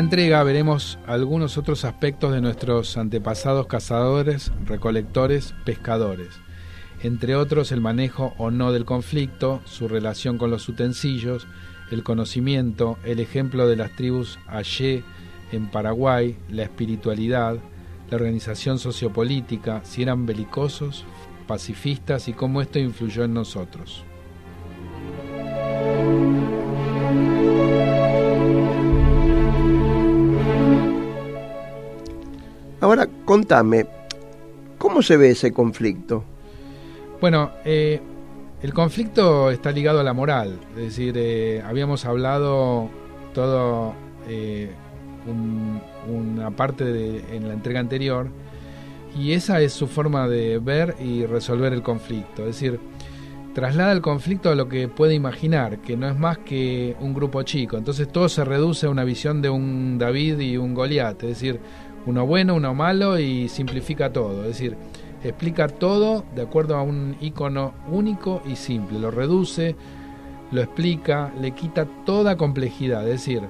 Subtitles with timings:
[0.00, 6.28] entrega veremos algunos otros aspectos de nuestros antepasados cazadores, recolectores, pescadores,
[7.02, 11.46] entre otros el manejo o no del conflicto, su relación con los utensilios,
[11.90, 15.04] el conocimiento, el ejemplo de las tribus Ayé
[15.52, 17.56] en Paraguay, la espiritualidad,
[18.10, 21.04] la organización sociopolítica, si eran belicosos,
[21.46, 24.04] pacifistas y cómo esto influyó en nosotros.
[32.80, 33.86] Ahora, contame,
[34.78, 36.24] ¿cómo se ve ese conflicto?
[37.20, 38.00] Bueno, eh,
[38.62, 42.88] el conflicto está ligado a la moral, es decir, eh, habíamos hablado
[43.34, 43.94] todo
[44.28, 44.70] eh,
[45.26, 48.28] un- una parte de- en la entrega anterior
[49.18, 52.78] y esa es su forma de ver y resolver el conflicto, es decir,
[53.54, 57.42] traslada el conflicto a lo que puede imaginar, que no es más que un grupo
[57.42, 61.28] chico, entonces todo se reduce a una visión de un David y un Goliat, es
[61.30, 61.60] decir,
[62.06, 64.76] uno bueno, uno malo y simplifica todo, es decir,
[65.22, 69.76] explica todo de acuerdo a un icono único y simple, lo reduce,
[70.50, 73.42] lo explica, le quita toda complejidad, es decir,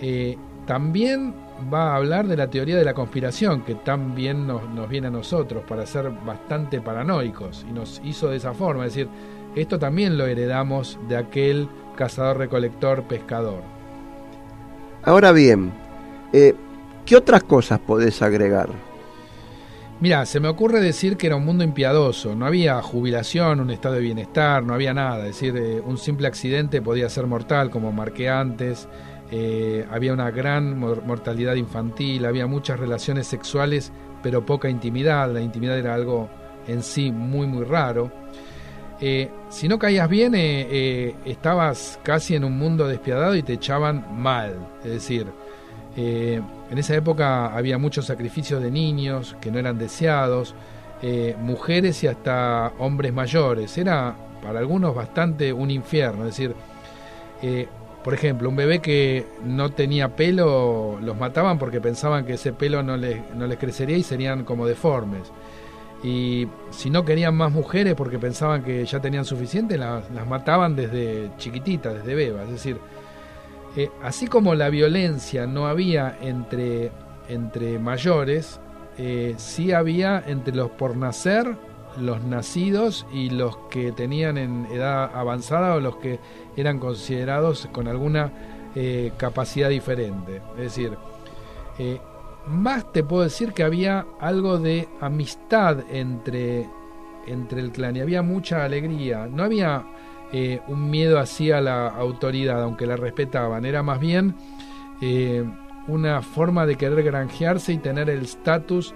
[0.00, 0.36] eh,
[0.66, 1.34] también
[1.72, 5.08] va a hablar de la teoría de la conspiración, que tan bien nos, nos viene
[5.08, 9.08] a nosotros para ser bastante paranoicos, y nos hizo de esa forma, es decir,
[9.56, 13.62] esto también lo heredamos de aquel cazador-recolector-pescador.
[15.02, 15.72] Ahora bien,
[16.32, 16.54] eh,
[17.08, 18.68] ¿qué otras cosas podés agregar?
[20.00, 23.94] Mira, se me ocurre decir que era un mundo impiadoso, no había jubilación, un estado
[23.94, 27.92] de bienestar, no había nada, es decir, eh, un simple accidente podía ser mortal, como
[27.92, 28.86] marqué antes,
[29.30, 33.90] eh, había una gran mor- mortalidad infantil, había muchas relaciones sexuales,
[34.22, 36.28] pero poca intimidad, la intimidad era algo
[36.68, 38.12] en sí muy, muy raro.
[39.00, 40.34] Eh, si no caías bien,
[41.24, 44.54] estabas casi en un mundo despiadado y te echaban mal,
[44.84, 45.26] es decir,
[46.70, 50.54] en esa época había muchos sacrificios de niños que no eran deseados,
[51.02, 53.78] eh, mujeres y hasta hombres mayores.
[53.78, 56.24] Era para algunos bastante un infierno.
[56.26, 56.54] Es decir,
[57.42, 57.68] eh,
[58.04, 62.82] por ejemplo, un bebé que no tenía pelo los mataban porque pensaban que ese pelo
[62.82, 65.32] no les, no les crecería y serían como deformes.
[66.02, 70.76] Y si no querían más mujeres porque pensaban que ya tenían suficiente, las, las mataban
[70.76, 72.44] desde chiquititas, desde bebas.
[72.44, 72.78] Es decir,
[73.78, 76.90] eh, así como la violencia no había entre,
[77.28, 78.58] entre mayores,
[78.98, 81.56] eh, sí había entre los por nacer,
[81.96, 86.18] los nacidos y los que tenían en edad avanzada o los que
[86.56, 88.32] eran considerados con alguna
[88.74, 90.42] eh, capacidad diferente.
[90.56, 90.98] Es decir,
[92.48, 96.68] más te puedo decir que había algo de amistad entre,
[97.28, 99.28] entre el clan y había mucha alegría.
[99.30, 99.86] No había
[100.32, 103.64] eh, un miedo hacia la autoridad, aunque la respetaban.
[103.64, 104.34] Era más bien
[105.00, 105.42] eh,
[105.86, 108.94] una forma de querer granjearse y tener el estatus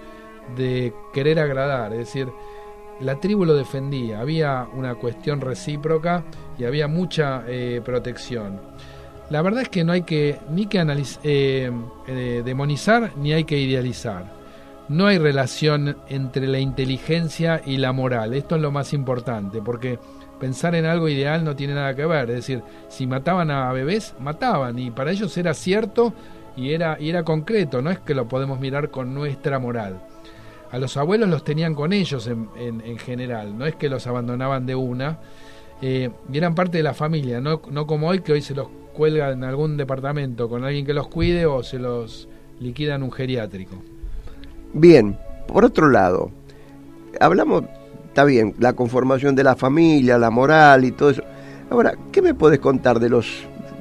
[0.55, 1.91] de querer agradar.
[1.93, 2.27] Es decir,
[2.99, 4.19] la tribu lo defendía.
[4.19, 6.23] Había una cuestión recíproca
[6.57, 8.61] y había mucha eh, protección.
[9.31, 11.71] La verdad es que no hay que ni que
[12.45, 14.43] demonizar ni hay que idealizar.
[14.89, 18.33] No hay relación entre la inteligencia y la moral.
[18.33, 19.97] Esto es lo más importante, porque
[20.43, 22.29] pensar en algo ideal no tiene nada que ver.
[22.29, 26.13] Es decir, si mataban a bebés, mataban, y para ellos era cierto
[26.57, 30.01] y era, y era concreto, no es que lo podemos mirar con nuestra moral.
[30.69, 34.05] A los abuelos los tenían con ellos en, en- en general, no es que los
[34.05, 35.17] abandonaban de una,
[35.81, 38.67] eh, y eran parte de la familia, no, no como hoy que hoy se los
[38.93, 42.27] cuelga en algún departamento con alguien que los cuide o se los
[42.59, 43.75] liquida en un geriátrico.
[44.73, 45.17] Bien,
[45.47, 46.31] por otro lado,
[47.21, 47.63] hablamos,
[48.13, 51.23] está bien, la conformación de la familia, la moral y todo eso.
[51.71, 53.25] Ahora, ¿qué me podés contar de los,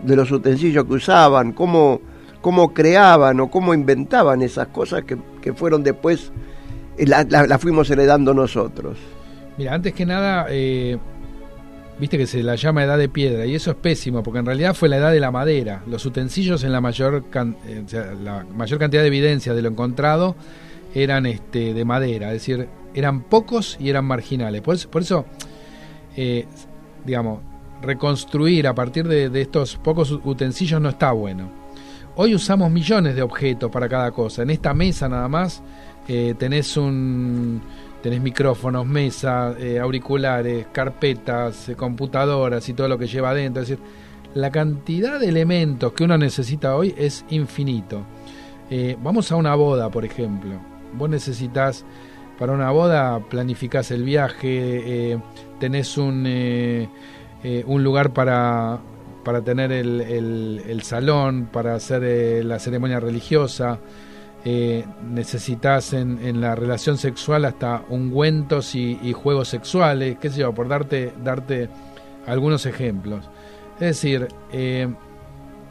[0.03, 1.53] de los utensilios que usaban?
[1.53, 2.01] ¿Cómo,
[2.41, 6.33] cómo creaban o cómo inventaban esas cosas que, que fueron después,
[6.97, 8.97] eh, la, la- fuimos heredando nosotros?
[9.59, 10.97] Mira, antes que nada, eh,
[12.01, 14.73] viste que se la llama edad de piedra y eso es pésimo porque en realidad
[14.73, 15.83] fue la edad de la madera.
[15.87, 17.23] Los utensilios en la mayor,
[17.67, 17.83] eh,
[18.25, 20.37] la mayor cantidad de evidencia de lo encontrado
[20.95, 24.61] eran este, de madera, es decir, eran pocos y eran marginales.
[24.63, 25.25] Por eso,
[26.17, 26.47] eh,
[27.05, 27.41] digamos,
[27.81, 31.51] reconstruir a partir de, estos pocos utensilios no está bueno.
[32.15, 34.43] Hoy usamos millones de objetos para cada cosa.
[34.43, 35.63] En esta mesa nada más
[36.07, 37.63] eh, tenés un
[38.03, 43.63] tenés micrófonos, mesa, eh, auriculares, carpetas, computadoras y todo lo que lleva adentro.
[43.63, 43.85] Es decir,
[44.35, 48.03] la cantidad de elementos que uno necesita hoy es infinito.
[49.03, 50.59] vamos a una boda, por ejemplo.
[50.95, 51.85] Vos necesitas
[52.43, 55.17] para una boda planificás el viaje,
[55.61, 56.89] tenés un, eh,
[57.45, 58.81] eh, un lugar para,
[59.23, 63.79] para tener el, el, salón, para hacer eh, la ceremonia religiosa.
[64.45, 70.53] necesitas en, en, la relación sexual hasta ungüentos y, y, juegos sexuales, qué sé yo,
[70.53, 71.69] por darte, darte
[72.27, 73.25] algunos ejemplos.
[73.75, 74.27] Es decir,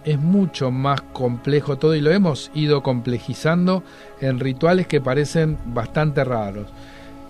[0.04, 3.84] es mucho más complejo todo y lo hemos ido complejizando
[4.20, 6.68] en rituales que parecen bastante raros.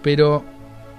[0.01, 0.44] Pero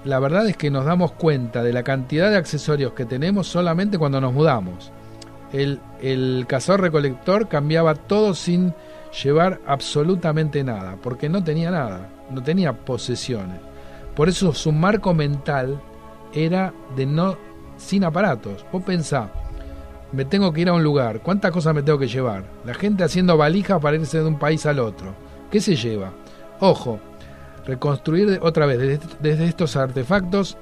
[0.05, 3.99] la verdad es que nos damos cuenta de la cantidad de accesorios que tenemos solamente
[3.99, 4.93] cuando nos mudamos.
[5.53, 8.75] El, el cazador recolector cambiaba todo sin
[9.23, 13.61] llevar absolutamente nada, porque no tenía nada, no tenía posesiones.
[14.17, 15.81] Por eso su marco mental
[16.33, 17.37] era de no
[17.77, 18.65] sin aparatos.
[18.73, 19.31] Vos pensá,
[20.13, 22.45] me tengo que ir a un lugar, ¿cuántas cosas me tengo que llevar?
[22.65, 25.15] La gente haciendo valijas para irse de un país al otro.
[25.51, 26.13] ¿Qué se lleva?
[26.61, 27.01] Ojo,
[27.67, 30.57] reconstruir otra vez desde, estos artefactos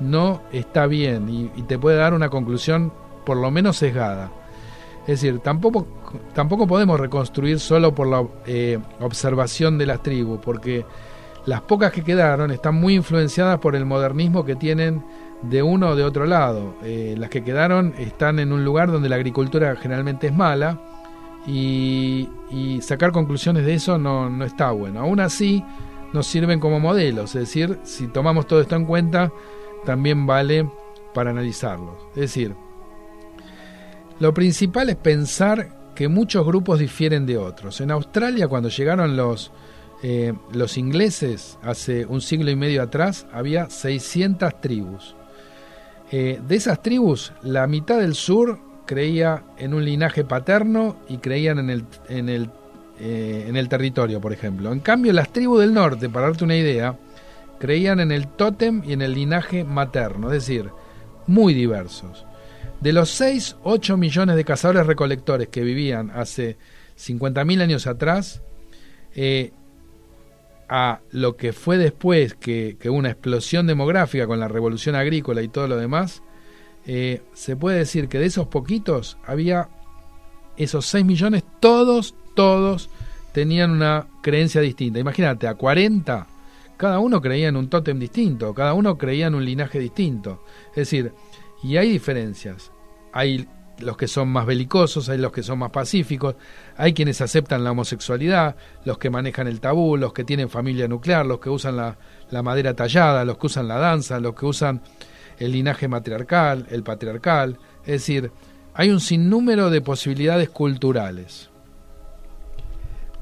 [0.00, 2.92] no está bien y, te puede dar una conclusión
[3.24, 4.30] por lo menos sesgada.
[5.02, 5.86] Es decir, tampoco,
[6.34, 10.84] tampoco podemos reconstruir solo por la eh, observación de las tribus, porque
[11.46, 15.04] las pocas que quedaron están muy influenciadas por el modernismo que tienen
[15.42, 16.74] de uno o de otro lado.
[16.82, 20.80] Eh, las que quedaron están en un lugar donde la agricultura generalmente es mala
[21.46, 25.00] y, y sacar conclusiones de eso no, no está bueno.
[25.00, 25.64] Aún así,
[26.12, 29.32] nos sirven como modelos, es decir, si tomamos todo esto en cuenta,
[29.84, 30.68] también vale
[31.14, 31.94] para analizarlos.
[32.10, 32.54] Es decir,
[34.18, 37.80] lo principal es pensar que muchos grupos difieren de otros.
[37.80, 39.52] En Australia, cuando llegaron los,
[40.02, 45.16] eh, los ingleses hace un siglo y medio atrás, había 600 tribus.
[46.12, 51.58] Eh, de esas tribus, la mitad del sur creía en un linaje paterno y creían
[51.58, 52.50] en el, en el
[52.98, 54.72] eh, en el territorio, por ejemplo.
[54.72, 56.98] En cambio, las tribus del norte, para darte una idea,
[57.58, 60.70] creían en el tótem y en el linaje materno, es decir,
[61.26, 62.24] muy diversos.
[62.80, 66.56] De los 6, 8 millones de cazadores recolectores que vivían hace
[66.98, 68.40] 50.000 años atrás,
[70.68, 75.68] a lo que fue después, que, una explosión demográfica con la revolución agrícola y todo
[75.68, 76.22] lo demás,
[76.86, 79.68] eh, se puede decir que de esos poquitos había
[80.56, 82.88] esos 6 millones, todos, todos
[83.32, 84.98] tenían una creencia distinta.
[84.98, 86.26] Imagínate, a 40,
[86.76, 90.42] cada uno creía en un tótem distinto, cada uno creía en un linaje distinto.
[90.70, 91.12] Es decir,
[91.62, 92.72] y hay diferencias.
[93.12, 96.34] Hay los que son más belicosos, hay los que son más pacíficos,
[96.76, 101.26] hay quienes aceptan la homosexualidad, los que manejan el tabú, los que tienen familia nuclear,
[101.26, 101.96] los que usan la,
[102.30, 104.80] la madera tallada, los que usan la danza, los que usan
[105.38, 107.58] el linaje matriarcal, el patriarcal.
[107.80, 108.30] Es decir,
[108.74, 111.50] hay un sinnúmero de posibilidades culturales.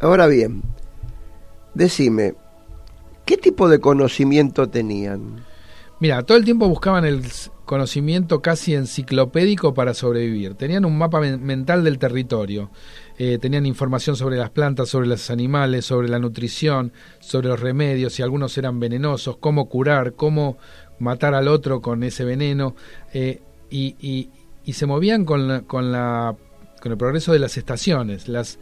[0.01, 0.63] Ahora bien,
[1.75, 2.35] decime,
[3.25, 5.45] ¿qué tipo de conocimiento tenían?
[6.05, 7.23] Mira, todo el tiempo buscaban el
[7.65, 10.55] conocimiento casi enciclopédico para sobrevivir.
[10.55, 12.71] Tenían un mapa mental del territorio.
[13.17, 18.13] Eh, tenían información sobre las plantas, sobre los animales, sobre la nutrición, sobre los remedios,
[18.13, 20.59] si algunos eran venenosos, cómo curar, cómo
[20.99, 22.77] matar al otro con ese veneno.
[23.15, 24.29] Eh, y,
[24.71, 26.37] se movían con, con, la,
[26.83, 28.29] con el progreso de las estaciones.
[28.29, 28.59] Las,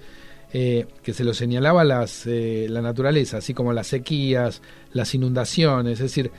[0.53, 6.05] eh, que se lo señalaba las, la naturaleza, así como las sequías, las inundaciones, es
[6.15, 6.31] decir,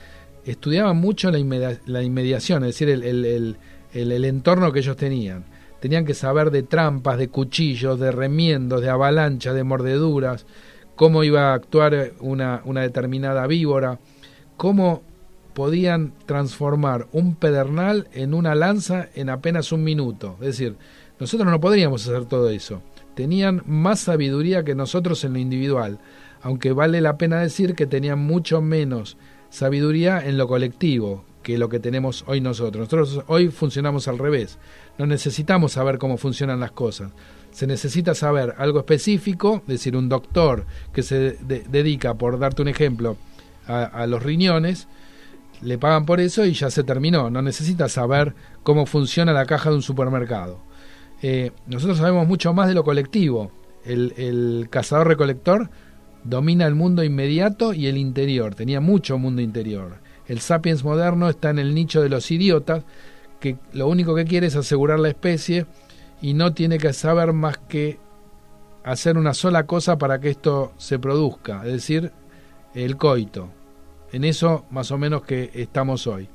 [0.44, 3.56] estudiaban mucho la, la inmediación, es decir, el, el,
[3.92, 5.44] el, entorno que ellos tenían.
[5.80, 10.46] Tenían que saber de trampas, de cuchillos, de remiendos, de avalanchas, de mordeduras,
[10.96, 13.98] cómo iba a actuar una, una determinada víbora,
[14.56, 15.02] cómo
[15.52, 20.36] podían transformar un pedernal en una lanza en apenas un minuto.
[20.40, 20.76] Es decir,
[21.20, 22.82] nosotros no podríamos hacer todo eso
[23.14, 25.98] tenían más sabiduría que nosotros en lo individual,
[26.42, 29.16] aunque vale la pena decir que tenían mucho menos
[29.54, 32.92] sabiduría en lo colectivo que lo que tenemos hoy nosotros.
[32.92, 34.58] Nosotros hoy funcionamos al revés.
[34.98, 37.12] No necesitamos saber cómo funcionan las cosas.
[37.52, 42.68] Se necesita saber algo específico, es decir, un doctor que se dedica, por darte un
[42.68, 43.16] ejemplo,
[43.66, 44.88] a, los riñones,
[45.62, 47.30] le pagan por eso y ya se terminó.
[47.30, 48.34] No necesita saber
[48.64, 50.58] cómo funciona la caja de un supermercado.
[51.22, 53.52] Eh, nosotros sabemos mucho más de lo colectivo.
[53.84, 55.70] El, el cazador-recolector
[56.24, 58.54] domina el mundo inmediato y el interior.
[58.54, 59.98] Tenía mucho mundo interior.
[60.26, 62.82] El sapiens moderno está en el nicho de los idiotas,
[63.40, 65.66] que lo único que quiere es asegurar la especie
[66.22, 67.98] y no tiene que saber más que
[68.84, 72.12] hacer una sola cosa para que esto se produzca, es decir,
[72.74, 73.50] el coito.
[74.12, 76.28] En eso más o menos que estamos hoy.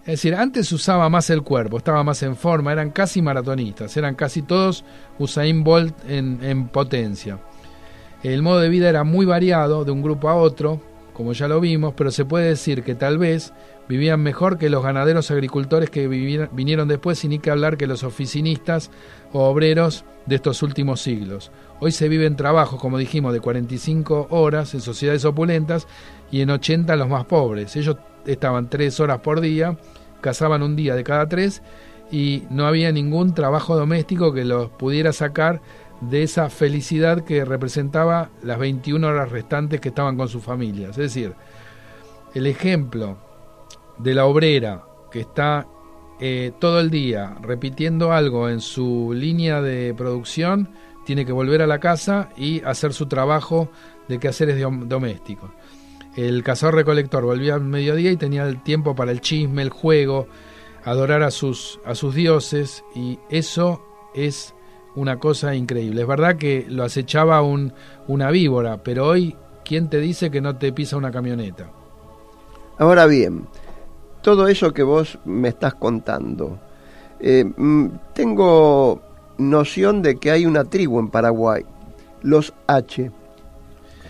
[0.00, 4.14] Es decir, antes usaba más el cuerpo, estaba más en forma, eran casi maratonistas, eran
[4.14, 4.84] casi todos
[5.18, 7.40] Usain Bolt en, en potencia.
[8.22, 10.80] El modo de vida era muy variado de un grupo a otro,
[11.12, 13.52] como ya lo vimos, pero se puede decir que tal vez
[13.88, 18.04] vivían mejor que los ganaderos agricultores que vinieron después, sin ni que hablar que los
[18.04, 18.90] oficinistas
[19.32, 21.50] o obreros de estos últimos siglos.
[21.80, 25.86] Hoy se viven trabajos, como dijimos, de 45 horas en sociedades opulentas
[26.30, 27.76] y en 80 los más pobres.
[27.76, 27.96] Ellos
[28.26, 29.78] estaban tres horas por día,
[30.20, 31.62] cazaban un día de cada tres
[32.10, 35.60] y no había ningún trabajo doméstico que los pudiera sacar
[36.00, 40.90] de esa felicidad que representaba las 21 horas restantes que estaban con sus familias.
[40.90, 41.34] Es decir,
[42.34, 43.18] el ejemplo
[43.98, 45.66] de la obrera que está
[46.20, 50.70] eh, todo el día repitiendo algo en su línea de producción,
[51.04, 53.70] tiene que volver a la casa y hacer su trabajo
[54.08, 55.50] de quehaceres domésticos.
[56.16, 60.26] El cazador-recolector volvía al mediodía y tenía el tiempo para el chisme, el juego,
[60.84, 63.82] adorar a sus, a sus dioses, y eso
[64.14, 64.54] es
[64.96, 66.02] una cosa increíble.
[66.02, 67.72] Es verdad que lo acechaba un,
[68.08, 71.70] una víbora, pero hoy, ¿quién te dice que no te pisa una camioneta?
[72.78, 73.46] Ahora bien,
[74.22, 76.58] todo eso que vos me estás contando,
[77.20, 79.00] eh, mm, tengo
[79.38, 81.64] noción de que hay una tribu en Paraguay,
[82.22, 83.10] los H.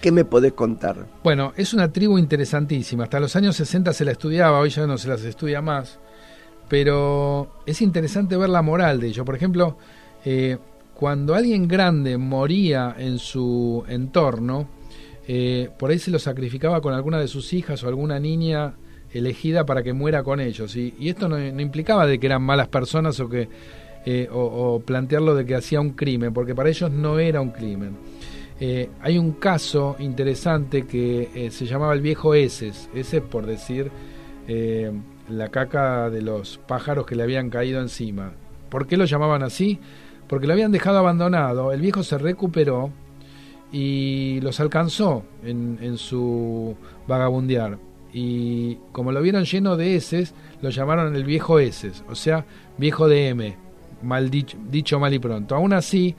[0.00, 1.06] ¿Qué me podés contar?
[1.24, 3.04] Bueno, es una tribu interesantísima.
[3.04, 5.98] Hasta los años 60 se la estudiaba, hoy ya no se las estudia más.
[6.68, 9.24] Pero es interesante ver la moral de ellos.
[9.24, 9.76] Por ejemplo,
[10.24, 10.58] eh,
[10.98, 14.66] cuando alguien grande moría en su entorno,
[15.28, 18.74] eh, por ahí se lo sacrificaba con alguna de sus hijas o alguna niña
[19.12, 20.74] elegida para que muera con ellos.
[20.74, 23.48] Y, esto no, implicaba de que eran malas personas o que
[24.06, 27.98] eh, o, plantearlo de que hacía un crimen, porque para ellos no era un crimen.
[28.58, 33.90] Eh, hay un caso interesante que se llamaba el viejo Eses, ese por decir
[35.28, 38.32] la caca de los pájaros que le habían caído encima.
[38.70, 39.78] ¿Por qué lo llamaban así?
[40.28, 41.72] Porque lo habían dejado abandonado.
[41.72, 42.90] El viejo se recuperó
[43.72, 47.78] y los alcanzó en, su vagabundear.
[48.12, 52.46] Y como lo vieron lleno de heces, lo llamaron el viejo heces, o sea,
[52.78, 53.56] viejo de M,
[54.02, 55.54] mal dicho, mal y pronto.
[55.54, 56.14] Aún así,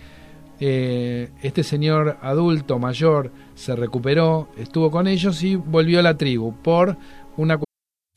[0.60, 6.54] eh, este señor adulto, mayor, se recuperó, estuvo con ellos y volvió a la tribu
[6.62, 6.98] por
[7.36, 7.58] una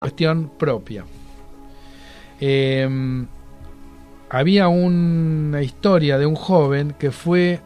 [0.00, 1.04] Cuestión propia.
[2.40, 3.26] Em,
[4.30, 7.60] había una historia de un joven que fue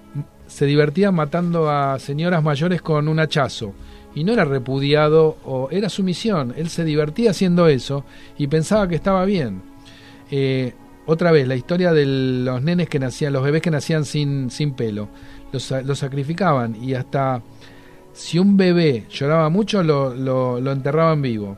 [0.48, 3.72] se divertía matando a señoras mayores con un hachazo
[4.16, 6.52] y no era repudiado o era su misión.
[6.56, 8.04] Él se divertía haciendo eso
[8.36, 9.62] y pensaba que estaba bien.
[10.28, 10.74] Eh,
[11.06, 14.72] otra vez, la historia de los nenes que nacían, los bebés que nacían sin, sin
[14.72, 15.08] pelo,
[15.52, 17.42] los, los sacrificaban y hasta
[18.12, 21.56] si un bebé lloraba mucho lo, lo, lo enterraban vivo.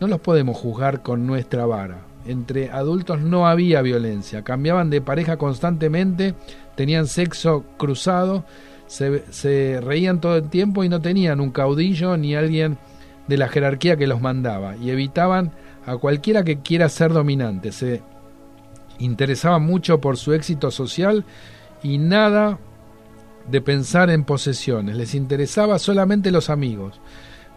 [0.00, 2.02] No los podemos juzgar con nuestra vara.
[2.26, 6.34] Entre adultos no había violencia, cambiaban de pareja constantemente,
[6.74, 8.44] tenían sexo cruzado,
[8.86, 12.78] se, reían todo el tiempo y no tenían un caudillo ni alguien
[13.26, 15.52] de la jerarquía que los mandaba y evitaban
[15.84, 17.72] a cualquiera que quiera ser dominante.
[17.72, 18.02] Se
[18.98, 21.24] interesaban mucho por su éxito social
[21.82, 22.58] y nada
[23.48, 24.96] de pensar en posesiones.
[24.96, 27.00] Les interesaba solamente los amigos.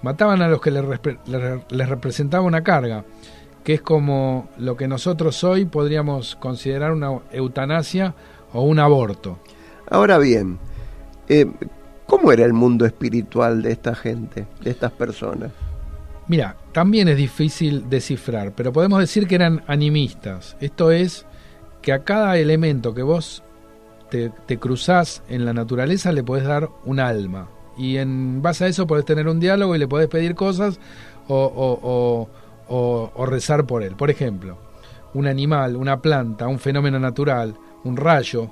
[0.01, 3.05] Mataban a los que les, representaba una carga.
[3.63, 8.15] que es como lo que nosotros hoy podríamos considerar una eutanasia
[8.53, 9.39] o un aborto.
[9.89, 10.57] Ahora bien,
[11.27, 11.45] eh,
[12.05, 15.51] ¿cómo era el mundo espiritual de esta gente, de estas personas?
[16.27, 20.55] Mira, también es difícil descifrar, pero podemos decir que eran animistas.
[20.59, 21.25] Esto es
[21.81, 23.43] que a cada elemento que vos
[24.09, 27.49] te, cruzás en la naturaleza le podés dar un alma.
[27.79, 30.79] Y en base a eso podés tener un diálogo y le podés pedir cosas
[31.29, 32.27] o,
[33.25, 33.95] rezar por él.
[33.95, 34.57] Por ejemplo,
[35.13, 37.55] un animal, una planta, un fenómeno natural,
[37.85, 38.51] un rayo,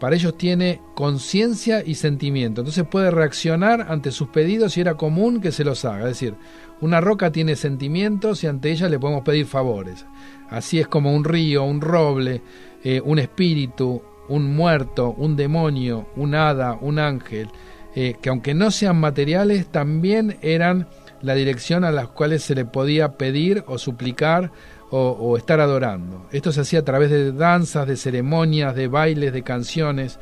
[0.00, 2.62] para ellos tiene conciencia y sentimiento.
[2.62, 6.00] Entonces puede reaccionar ante sus pedidos y era común que se los haga.
[6.00, 6.34] Es decir,
[6.80, 10.04] una roca tiene sentimientos y ante ella le podemos pedir favores.
[10.50, 12.42] Así es como un río, un roble,
[12.82, 17.48] eh, un espíritu, un muerto, un demonio, un hada, un ángel,
[17.94, 20.88] eh, que aunque no sean materiales, también eran
[21.22, 24.50] la dirección a las cuales se le podía pedir o suplicar
[24.96, 26.28] o, estar adorando.
[26.30, 30.20] Esto se hacía a través de danzas, de ceremonias, de bailes, de canciones.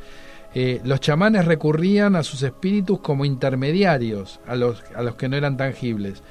[0.55, 5.35] Eh, los chamanes recurrían a sus espíritus como intermediarios a los, a los que no
[5.35, 6.23] eran tangibles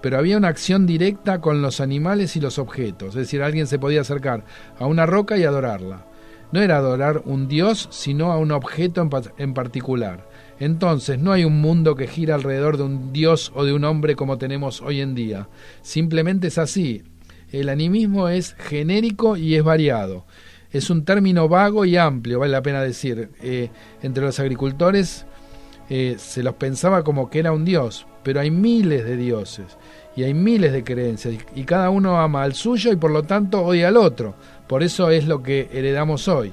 [0.00, 3.78] pero había una acción directa con los animales y los objetos, es decir, alguien se
[3.78, 4.44] podía acercar
[4.78, 6.06] a una roca y adorarla.
[6.52, 10.26] No era adorar un dios, sino a un objeto en, particular.
[10.60, 14.14] Entonces, no hay un mundo que gira alrededor de un dios o de un hombre
[14.14, 15.48] como tenemos hoy en día.
[15.80, 17.02] Simplemente es así.
[17.50, 20.26] El animismo es genérico y es variado.
[20.70, 23.30] Es un término vago y amplio, vale la pena decir.
[23.42, 23.70] Eh,
[24.02, 25.26] entre los agricultores
[25.88, 29.78] eh, se los pensaba como que era un dios, pero hay miles de dioses
[30.14, 33.62] y hay miles de creencias y cada uno ama al suyo y por lo tanto
[33.64, 34.34] odia al otro.
[34.68, 36.52] Por eso es lo que heredamos hoy.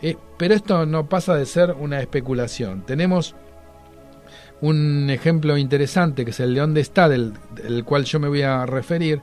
[0.00, 2.86] Eh, pero esto no pasa de ser una especulación.
[2.86, 3.34] Tenemos
[4.60, 8.66] un ejemplo interesante que es el León de Estad, del, cual yo me voy a
[8.66, 9.20] referir,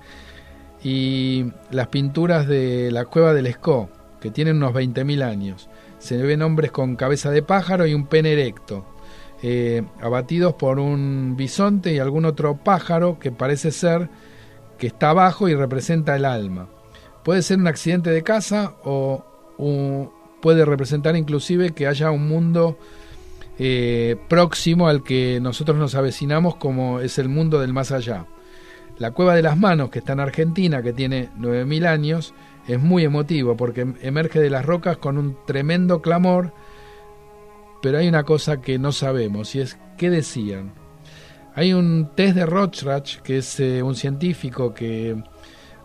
[0.83, 3.89] y las pinturas de la cueva del Escó,
[4.19, 5.69] que tienen unos 20.000 años.
[5.99, 8.85] Se ven hombres con cabeza de pájaro y un pene erecto.
[9.41, 14.09] Eh, abatidos por un bisonte y algún otro pájaro que parece ser
[14.77, 16.69] que está abajo y representa el alma.
[17.23, 19.23] Puede ser un accidente de casa o
[20.41, 22.77] puede representar inclusive que haya un mundo
[23.59, 28.25] eh, próximo al que nosotros nos avecinamos como es el mundo del más allá.
[28.97, 32.33] La cueva de las manos, que está en Argentina, que tiene 9.000 años,
[32.67, 36.53] es muy emotivo porque emerge de las rocas con un tremendo clamor
[37.85, 40.73] pero hay una cosa que no sabemos y es qué decían.
[41.53, 45.23] Hay un test de Rorschach, que es eh, un científico que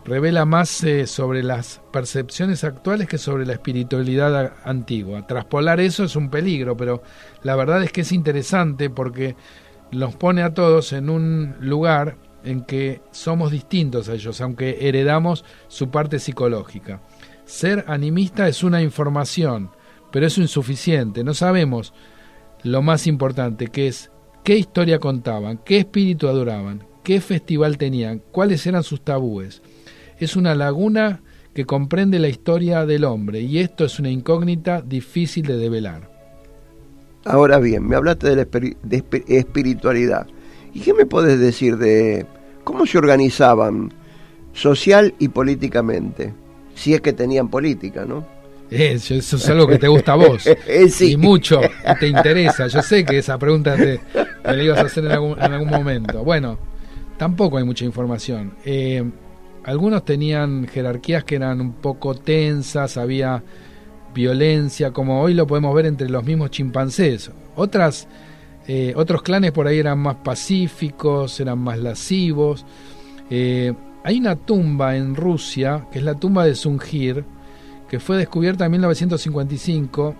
[0.05, 5.27] revela más eh, sobre las percepciones actuales que sobre la espiritualidad antigua.
[5.27, 7.03] Traspolar eso es un peligro, pero
[7.43, 9.35] la verdad es que es interesante porque
[9.91, 15.45] los pone a todos en un lugar en que somos distintos a ellos, aunque heredamos
[15.67, 17.01] su parte psicológica.
[17.45, 19.71] Ser animista es una información,
[20.11, 21.23] pero es insuficiente.
[21.23, 21.93] No sabemos
[22.63, 24.11] lo más importante, que es
[24.43, 29.61] qué historia contaban, qué espíritu adoraban, qué festival tenían, cuáles eran sus tabúes.
[30.21, 31.21] Es una laguna
[31.55, 36.11] que comprende la historia del hombre y esto es una incógnita difícil de develar.
[37.25, 38.45] Ahora bien, me hablaste de, la
[38.83, 40.27] de espiritualidad.
[40.75, 42.27] ¿Y qué me puedes decir de
[42.63, 43.91] cómo se organizaban
[44.53, 46.35] social y políticamente?
[46.75, 48.23] Si es que tenían política, ¿no?
[48.69, 50.45] Eso, es algo que te gusta a vos.
[50.67, 51.61] Eh, y mucho
[51.99, 52.67] te interesa.
[52.67, 53.99] Yo sé que esa pregunta te,
[54.43, 56.23] la ibas a hacer en algún, momento.
[56.23, 56.59] Bueno,
[57.17, 58.53] tampoco hay mucha información.
[58.63, 59.03] Eh,
[59.63, 63.43] algunos tenían jerarquías que eran un poco tensas, había
[64.13, 67.31] violencia, como hoy lo podemos ver entre los mismos chimpancés.
[67.55, 68.07] Otras,
[68.67, 72.65] eh, otros clanes por ahí eran más pacíficos, eran más lascivos.
[73.29, 77.23] hay una tumba en Rusia, que es la tumba de Sungir,
[77.87, 80.15] que fue descubierta en 1955,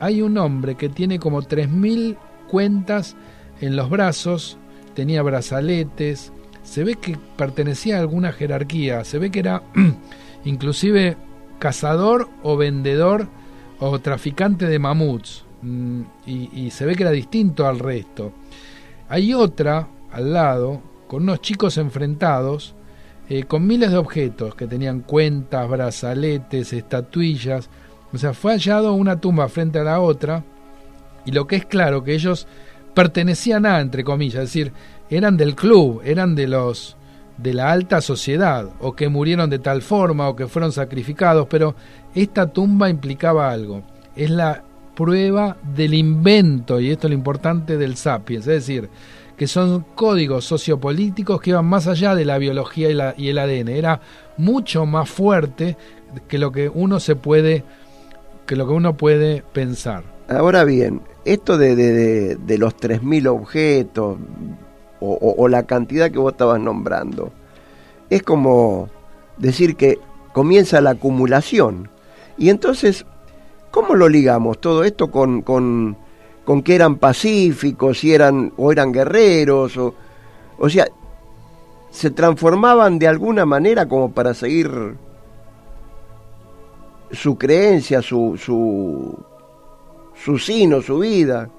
[0.00, 2.16] hay un hombre que tiene como 3.000
[2.48, 3.14] cuentas
[3.60, 4.56] en los brazos,
[4.94, 6.32] tenía brazaletes,
[6.70, 9.64] se ve que pertenecía a alguna jerarquía, se ve que era
[10.44, 11.16] inclusive
[11.58, 13.26] cazador o vendedor
[13.80, 18.32] o traficante de mamuts, mm, y, se ve que era distinto al resto.
[19.08, 22.76] Hay otra al lado, con unos chicos enfrentados,
[23.28, 27.68] eh, con miles de objetos que tenían cuentas, brazaletes, estatuillas.
[28.12, 30.44] O sea, fue hallado una tumba frente a la otra
[31.24, 32.46] y lo que es claro que ellos
[32.94, 34.72] pertenecían a, entre comillas, es decir,
[35.10, 36.96] eran del club, eran de los
[37.42, 41.74] de la alta sociedad, o que murieron de tal forma, o que fueron sacrificados, pero
[42.14, 43.82] esta tumba implicaba algo.
[44.14, 44.62] Es la
[44.94, 48.90] prueba del invento, y esto es lo importante del sapiens, es decir,
[49.38, 53.68] que son códigos sociopolíticos que iban más allá de la biología y, el ADN.
[53.68, 54.02] Era
[54.36, 55.78] mucho más fuerte
[56.28, 57.64] que lo que uno se puede,
[58.44, 60.04] que lo que uno puede pensar.
[60.28, 64.18] Ahora bien, esto de, de, de, los 3.000 objetos
[65.00, 67.32] o, la cantidad que vos estabas nombrando,
[68.10, 68.88] es como
[69.38, 69.98] decir que
[70.32, 71.88] comienza la acumulación.
[72.36, 73.06] Y entonces,
[73.70, 75.96] ¿cómo lo ligamos todo esto con, con,
[76.44, 79.94] con que eran pacíficos, si eran, o eran guerreros, o,
[80.58, 80.86] o sea,
[81.90, 84.96] se transformaban de alguna manera como para seguir
[87.12, 89.18] su creencia, su, su,
[90.14, 91.50] su sino, su vida.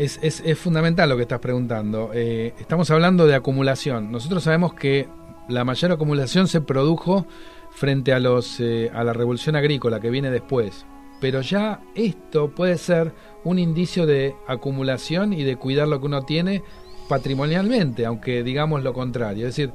[0.00, 2.10] Es, es, es, fundamental lo que estás preguntando.
[2.14, 4.10] Eh, estamos hablando de acumulación.
[4.10, 5.06] Nosotros sabemos que
[5.46, 7.26] la mayor acumulación se produjo
[7.70, 10.86] frente a, los, eh, a la revolución agrícola que viene después.
[11.20, 13.12] Pero ya esto puede ser
[13.44, 16.62] un indicio de acumulación y de cuidar lo que uno tiene
[17.06, 19.48] patrimonialmente, aunque digamos lo contrario.
[19.48, 19.70] Es decir,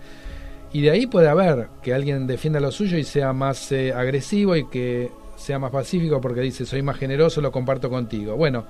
[0.74, 4.56] y de ahí puede haber que alguien defienda lo suyo y sea más eh, agresivo
[4.56, 8.36] y que sea más pacífico porque dice soy más generoso, lo comparto contigo.
[8.36, 8.66] Bueno,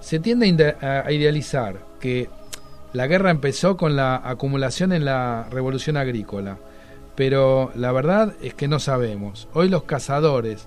[0.00, 2.28] se tiende a idealizar que
[2.92, 6.58] la guerra empezó con la acumulación en la revolución agrícola,
[7.14, 9.48] pero la verdad es que no sabemos.
[9.52, 10.66] Hoy los cazadores,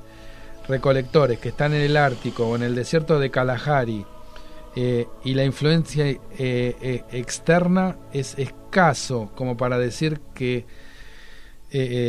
[0.68, 4.06] recolectores que están en el Ártico o en el desierto de Kalahari
[4.76, 10.66] eh, y la influencia eh, eh, externa es escaso como para decir que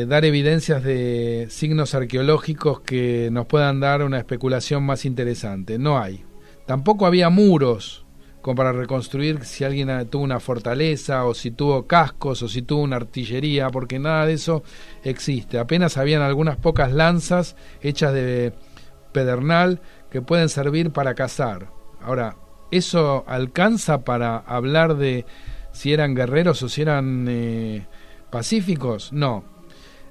[0.07, 5.79] dar evidencias de signos arqueológicos que nos puedan dar una especulación más interesante.
[5.79, 6.23] No hay.
[6.67, 8.05] Tampoco había muros
[8.45, 12.83] como para reconstruir si alguien tuvo una fortaleza o si tuvo cascos o si tuvo
[12.83, 14.63] una artillería, porque nada de eso
[15.03, 15.59] existe.
[15.59, 18.53] Apenas habían algunas pocas lanzas hechas de
[19.13, 21.71] pedernal que pueden servir para cazar.
[22.03, 22.37] Ahora,
[22.71, 25.25] ¿eso alcanza para hablar de
[25.73, 27.87] si eran guerreros o si eran eh,
[28.31, 29.11] pacíficos?
[29.11, 29.43] No.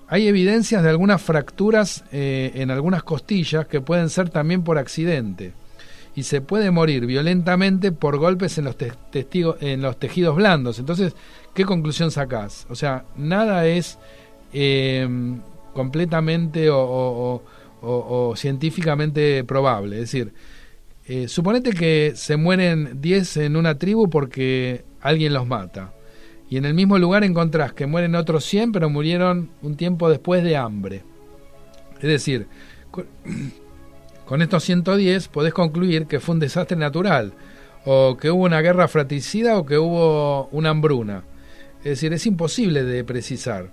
[0.07, 5.53] Hay evidencias de algunas fracturas eh, en algunas costillas que pueden ser también por accidente
[6.15, 8.75] y se puede morir violentamente por golpes en los,
[9.61, 10.79] en los tejidos blandos.
[10.79, 11.15] Entonces,
[11.53, 12.67] ¿qué conclusión sacás?
[12.69, 13.97] O sea, nada es
[14.53, 15.07] eh,
[15.73, 17.41] completamente o,
[18.35, 19.97] científicamente probable.
[19.97, 20.33] Es decir,
[21.05, 25.93] eh, suponete que se mueren 10 en una tribu porque alguien los mata.
[26.49, 30.43] Y en el mismo lugar encontrás que mueren otros 100, pero murieron un tiempo después
[30.43, 31.01] de hambre.
[31.95, 32.47] Es decir,
[34.25, 37.33] con estos 110 podés concluir que fue un desastre natural,
[37.85, 41.23] o que hubo una guerra fratricida o que hubo una hambruna.
[41.79, 43.71] Es decir, es imposible de precisar.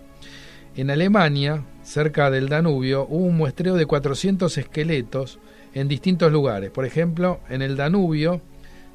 [0.76, 5.38] En Alemania, cerca del Danubio, hubo un muestreo de 400 esqueletos
[5.74, 6.70] en distintos lugares.
[6.70, 8.40] Por ejemplo, en el Danubio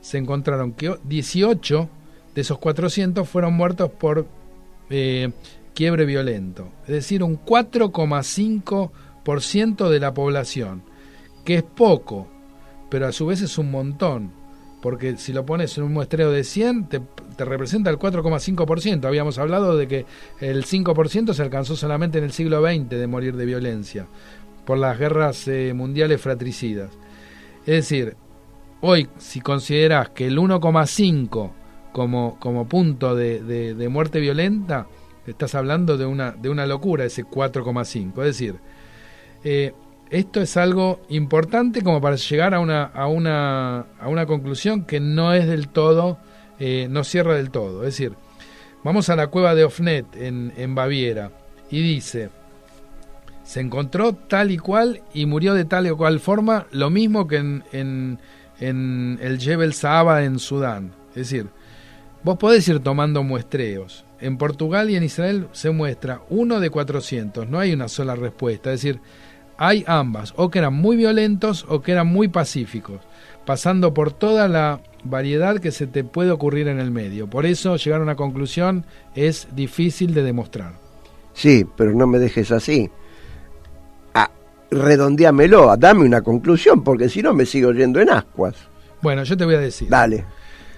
[0.01, 1.89] se encontraron que 18
[2.33, 4.27] de esos 400 fueron muertos por
[4.89, 5.31] eh,
[5.73, 6.69] quiebre violento.
[6.83, 10.83] Es decir, un 4,5% de la población
[11.45, 12.27] que es poco,
[12.89, 14.31] pero a su vez es un montón,
[14.81, 17.01] porque si lo pones en un muestreo de 100, te,
[17.43, 19.05] representa el 4,5%.
[19.05, 20.05] Habíamos hablado de que
[20.39, 24.07] el 5% se alcanzó solamente en el siglo XX de morir de violencia,
[24.65, 26.91] por las guerras eh, mundiales fratricidas.
[27.61, 28.15] Es decir,
[28.81, 31.51] hoy si consideras que el 1,5
[31.91, 34.87] como, como punto de, de, muerte violenta,
[35.25, 38.09] estás hablando de una, de una locura ese 4,5.
[38.19, 38.55] Es decir,
[39.43, 39.73] eh,
[40.09, 44.99] esto es algo importante como para llegar a una, a una, a una conclusión que
[44.99, 46.17] no es del todo,
[46.59, 47.83] eh, no cierra del todo.
[47.83, 48.13] Es decir,
[48.83, 51.31] vamos a la cueva de Ofnet en, en Baviera
[51.69, 52.29] y dice,
[53.43, 57.37] se encontró tal y cual y murió de tal y cual forma, lo mismo que
[57.37, 58.19] en, en,
[58.59, 60.93] en el Jebel Sahaba en Sudán.
[61.09, 61.47] Es decir,
[62.23, 64.05] vos podés ir tomando muestreos.
[64.19, 68.71] En Portugal y en Israel se muestra uno de 400, no hay una sola respuesta.
[68.71, 69.01] Es decir,
[69.57, 72.99] hay ambas, o que eran muy violentos o que eran muy pacíficos,
[73.45, 77.29] pasando por toda la variedad que se te puede ocurrir en el medio.
[77.29, 80.73] Por eso llegar a una conclusión es difícil de demostrar.
[81.33, 82.89] Sí, pero no me dejes así.
[84.13, 84.31] Ah,
[84.71, 88.55] redondeamelo, dame una conclusión, porque si no me sigo yendo en ascuas.
[89.01, 89.89] Bueno, yo te voy a decir.
[89.89, 90.25] Dale.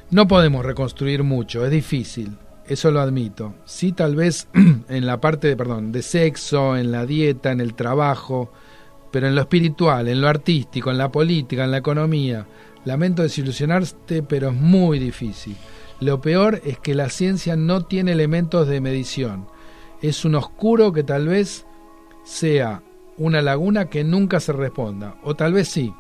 [0.10, 2.38] No podemos reconstruir mucho, es difícil
[2.68, 3.56] eso lo admito.
[3.66, 4.48] Sí, tal vez
[4.90, 8.52] en la parte de, perdón, de sexo, en la dieta, en el trabajo,
[9.12, 12.46] pero en lo espiritual, en lo artístico, en la política, en la economía.
[12.86, 15.56] Lamento desilusionarte, pero es muy difícil.
[16.00, 19.48] Lo peor es que la ciencia no tiene elementos de medición.
[20.02, 21.65] Es un oscuro que tal vez
[22.24, 22.84] sea
[23.17, 25.93] una laguna que nunca se responda, o tal vez sí.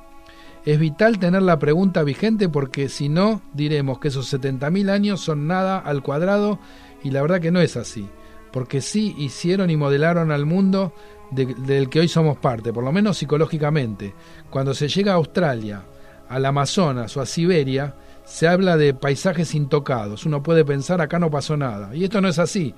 [0.65, 5.47] Es vital tener la pregunta vigente porque si no, diremos que esos 70.000 años son
[5.47, 6.59] nada al cuadrado
[7.03, 8.07] y la verdad que no es así,
[8.51, 10.93] porque sí hicieron y modelaron al mundo
[11.31, 14.13] del que hoy somos parte, por lo menos psicológicamente.
[14.49, 15.83] Cuando se llega a Australia,
[16.29, 20.25] al Amazonas o a Siberia, se habla de paisajes intocados.
[20.25, 21.95] Uno puede pensar acá no pasó nada.
[21.95, 22.73] Y esto no es así,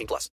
[0.00, 0.28] 18 plus.